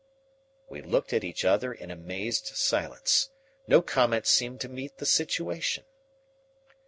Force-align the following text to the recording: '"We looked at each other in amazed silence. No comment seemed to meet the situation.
'"We 0.71 0.81
looked 0.81 1.13
at 1.13 1.23
each 1.23 1.45
other 1.45 1.71
in 1.71 1.91
amazed 1.91 2.47
silence. 2.55 3.29
No 3.67 3.83
comment 3.83 4.25
seemed 4.25 4.59
to 4.61 4.67
meet 4.67 4.97
the 4.97 5.05
situation. 5.05 5.83